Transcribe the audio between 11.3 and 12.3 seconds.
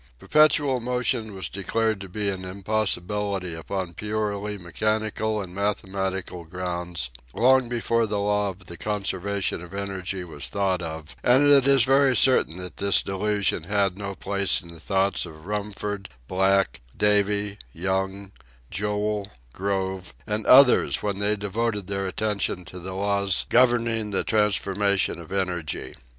it is very